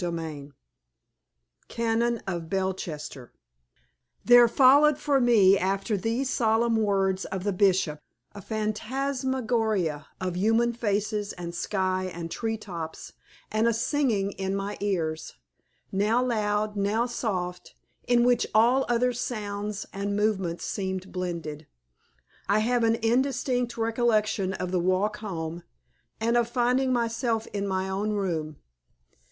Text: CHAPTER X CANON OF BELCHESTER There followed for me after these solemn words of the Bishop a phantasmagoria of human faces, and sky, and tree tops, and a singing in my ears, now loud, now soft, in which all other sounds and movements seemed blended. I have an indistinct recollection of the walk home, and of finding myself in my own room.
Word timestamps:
CHAPTER 0.01 0.19
X 0.47 0.53
CANON 1.67 2.21
OF 2.25 2.49
BELCHESTER 2.49 3.33
There 4.25 4.47
followed 4.47 4.97
for 4.97 5.21
me 5.21 5.59
after 5.59 5.95
these 5.95 6.27
solemn 6.27 6.77
words 6.77 7.25
of 7.25 7.43
the 7.43 7.53
Bishop 7.53 8.01
a 8.31 8.41
phantasmagoria 8.41 10.07
of 10.19 10.35
human 10.35 10.73
faces, 10.73 11.33
and 11.33 11.53
sky, 11.53 12.05
and 12.11 12.31
tree 12.31 12.57
tops, 12.57 13.13
and 13.51 13.67
a 13.67 13.73
singing 13.75 14.31
in 14.31 14.55
my 14.55 14.75
ears, 14.79 15.35
now 15.91 16.25
loud, 16.25 16.75
now 16.75 17.05
soft, 17.05 17.75
in 18.07 18.23
which 18.23 18.47
all 18.55 18.87
other 18.89 19.13
sounds 19.13 19.85
and 19.93 20.15
movements 20.15 20.65
seemed 20.65 21.11
blended. 21.11 21.67
I 22.49 22.57
have 22.57 22.83
an 22.83 22.95
indistinct 23.03 23.77
recollection 23.77 24.53
of 24.53 24.71
the 24.71 24.79
walk 24.79 25.17
home, 25.17 25.61
and 26.19 26.35
of 26.37 26.49
finding 26.49 26.91
myself 26.91 27.45
in 27.53 27.67
my 27.67 27.87
own 27.87 28.13
room. 28.13 28.55